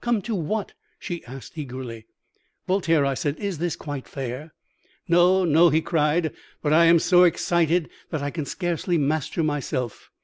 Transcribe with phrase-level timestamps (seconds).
[0.00, 2.06] "'Come to what?' she asked eagerly.
[2.66, 4.52] "'Voltaire,' I said, 'is this quite fair?'
[5.06, 10.10] "'No, no!' he cried; 'but I am so excited that I can scarcely master myself.